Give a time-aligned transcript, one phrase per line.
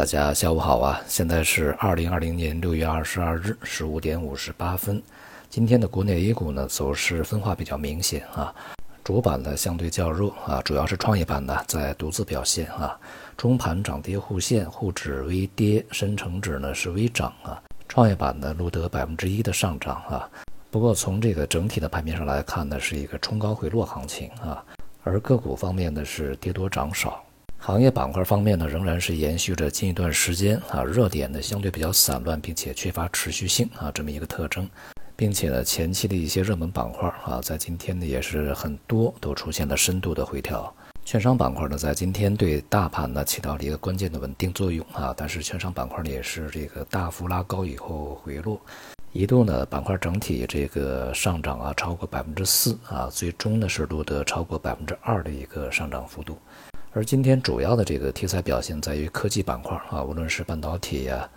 [0.00, 0.98] 大家下午好啊！
[1.06, 5.02] 现在是二零二零年六月二十二日十五点五十八分。
[5.50, 8.50] 今天的国内 A 股呢走势分化比较明显啊，
[9.04, 12.98] 主板呢相对较弱啊，主要是创业板呢在独自表现啊。
[13.36, 17.62] 中盘涨跌互现，沪指微跌，深成指呢是微涨啊。
[17.86, 20.26] 创业板呢录得百分之一的上涨啊。
[20.70, 24.64] 不过从这个整体的盘面上来看呢，是一个冲高回落行情啊。
[25.04, 27.22] 而个股方面呢是跌多涨少。
[27.62, 34.66] 行业板块方面呢，仍然是延续着近一段时间啊热点呢相对比较散乱，并且缺乏持续性啊这么一个特征，
[35.14, 40.74] 并且呢前期的一些热门板块啊，在今天呢也是很多都出现了深度的回调。
[41.04, 48.58] 券商板块呢，在今天对大盘呢起到了一个关键的稳定作用啊，但是券商板块呢也是这个大幅拉高以后回落，
[49.12, 56.38] 一度呢板块整体这个上涨啊超过百分之四啊，最终呢是录得超过百分之二的一个上涨幅度。
[56.92, 61.28] 而今天主要的这个题材表现在于科技板块啊，无论是半导体呀、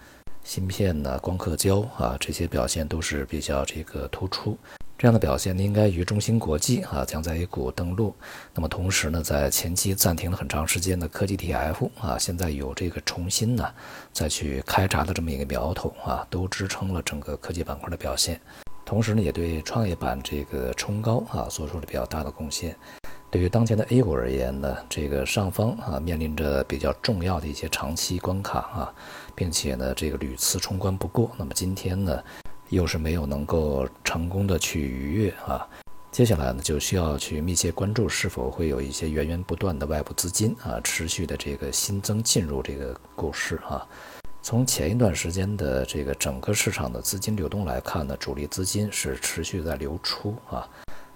[0.43, 4.57] 芯片呐、光刻胶啊，这些表现都是比较这个突出。
[4.97, 8.15] 这样的表现呢，应该与中芯国际啊将在 A 股登陆。
[8.55, 13.71] 那么同时呢，在前期暂停了很长时间的科技 TF 啊，现在有这个重新呢
[14.11, 18.41] 再去开闸的这么一个苗头啊，都支撑了整个科技板块的表现。
[18.83, 22.75] 同时呢，也对创业板这个冲高啊做出了比较大的贡献。
[23.33, 28.93] 对于当前的 A 股而言呢，这个上方啊面临着比较重要的一些长期关卡啊，
[29.33, 32.23] 并且呢这个屡次冲关不过，那么今天呢
[32.69, 35.67] 又是没有能够成功的去逾越啊，
[36.11, 43.83] 接下来呢就需要去密切关注是否会有一些源源不断的外部资金啊持续的这个新增进入这个股市啊。
[44.43, 50.69] 从前一段时间的这个整个市场的资金流动来看呢，主力资金是持续在流出啊。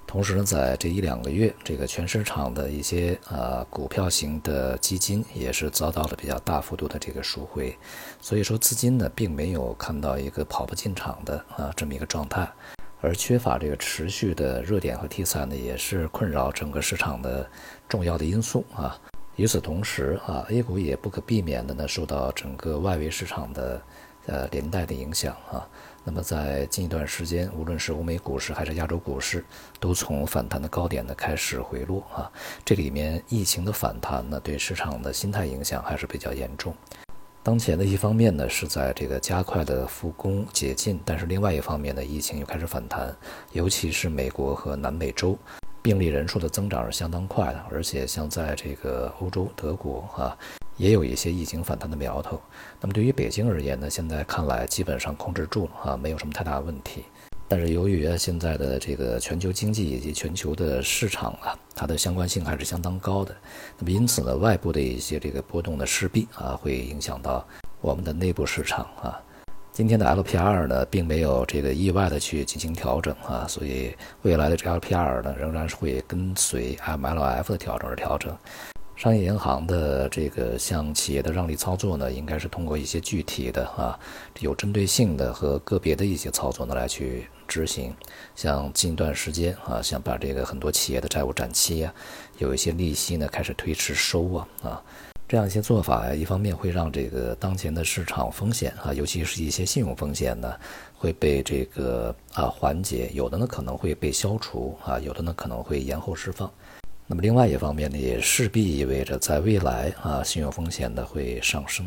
[0.07, 7.77] 同时呢，在这一两个月，这个全市场的一些呃股票型的基金也是遭到了比较大幅度的这个赎回，
[8.21, 12.49] 所以说资金呢并没有看到一个跑不进场的啊这么一个状态，
[13.01, 17.47] 而缺乏这个持续的热点和题材呢，也是困扰整个市场的
[17.89, 18.97] 重要的因素啊。
[19.35, 23.81] 与此同时啊，A 股也不可避免的呢受到整个外围市场的。
[24.27, 25.67] 呃，连带的影响啊。
[26.03, 29.43] 那么在近一段时间，无论是欧美股市还是亚洲股市，
[29.77, 32.31] 都从反弹的高点呢开始回落啊。
[32.63, 36.73] 这里面疫情的反弹呢，对市场的心态影响还是比较严重。
[37.43, 43.15] 当前的一方面呢，是在这个加快的复工解禁，但是另外一方面呢，疫情又开始反弹，
[43.51, 45.37] 尤其是美国和南美洲，
[45.87, 50.37] 病例人数的增长是相当快的，而且像在这个欧洲德国啊。
[50.75, 52.39] 也有一些疫情反弹的苗头。
[52.81, 57.05] 那么对于北京而言呢，现在看来基本上控制住了啊，没有什么太大问题。
[57.47, 63.33] 但是由于现在的这个全球经济以及全球的市场啊，它的相关性还是相当高的。
[63.79, 67.47] 那么因此呢，外部的一些这个波动呢，势必啊会影响到
[67.79, 69.19] 我们的内部市场啊。
[69.77, 78.35] 今天的 LPR 呢，并没有这个意外的去进行调整啊，所以未来的这 LPR 呢，仍然是会跟随 MLF 的调整而调整。
[78.95, 83.99] 商业银行的这个向企业的让利操作呢，应该是通过一些具体的啊，
[84.39, 87.93] 有针对性的和个别的一些操作呢来去执行。
[88.33, 91.93] 像近段时间啊，像把这个很多企业的债务展期啊，
[92.39, 94.83] 有一些利息呢开始推迟收啊啊，
[95.27, 100.53] 这样一些做法呀，一方面会让这个当前的市场风险啊，尤其是一些信用风险呢，
[100.97, 106.49] 会被这个啊缓解，有的呢可能会被消除啊，有的呢可能会延后释放。
[107.05, 111.85] 那么另外一方面呢，也势必意味着在未来啊，信用风险呢会上升。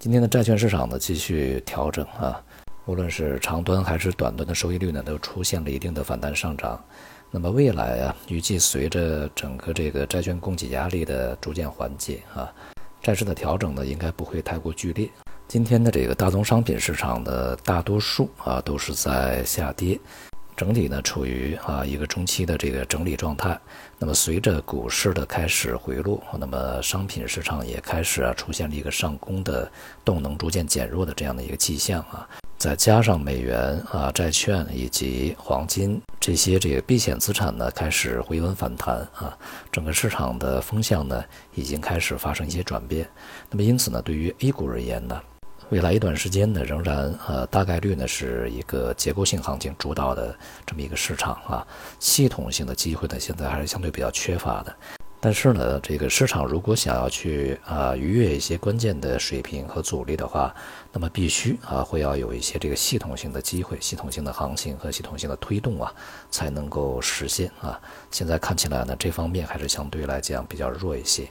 [0.00, 2.42] 今天的债券市场呢继续调整啊，
[2.86, 6.84] 无论是长端还是短端的收益率呢，都出现了一定的反弹上涨。
[7.30, 12.50] 那么未来啊，预计随着整个这个债券供给压力的逐渐缓解啊，
[13.02, 15.08] 债市的调整呢应该不会太过剧烈。
[15.48, 19.98] 今天的这个大宗商品市场的大多数啊都是在下跌。
[20.56, 23.58] 整体呢处于啊一个中期的这个整理状态，
[23.98, 29.70] 那么随着股市的开始回落，那么商品市场也开始啊出现了一个上攻的
[30.02, 32.26] 动能逐渐减弱的这样的一个迹象啊，
[32.56, 39.36] 再加上美元啊债券以及黄金这些这个避险资产呢开始回稳反弹啊，
[39.70, 41.22] 整个市场的风向呢
[41.54, 43.06] 已经开始发生一些转变，
[43.50, 45.20] 那么因此呢对于 A 股而言呢。
[45.70, 50.32] 未来一段时间呢，仍然呃大概率呢是一个结构性行情主导的
[50.64, 51.66] 这么一个市场啊，
[51.98, 54.72] 系统性的机会呢现在还是相对比较缺乏的。
[55.18, 60.54] 但是呢，这个市场如果想要去啊逾越一些关键的水平和阻力的话，
[60.92, 65.92] 那么必须啊会要有一些这个系统性的机会、系统性的行情和系统性的推动啊，
[66.30, 67.80] 才能够实现啊。
[68.12, 71.28] 现在看起来呢，这方面还是相对来讲比较弱一些。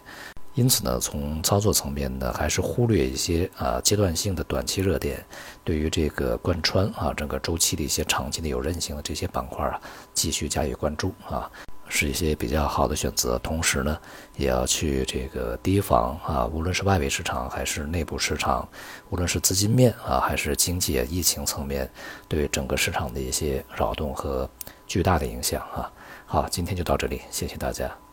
[0.55, 5.23] 因此呢，从操作层面呢，还是忽略一些啊阶段性的短期热点，
[5.63, 9.79] 对于这个贯穿啊整个周期的一些长期的有韧性的这些板块啊，
[10.13, 11.51] 继续加以关注啊。
[11.87, 13.95] 是一些比较好的选择，同时呢，
[14.37, 18.67] 也要去这个提防啊，无论是外围市场还是内部市场，
[19.11, 21.87] 无论是资金面啊，还是经济疫情层面，
[22.27, 24.49] 对整个市场的一些扰动和
[24.87, 25.91] 巨大的影响啊。
[26.25, 28.04] 好，今天就到这里，谢谢大家。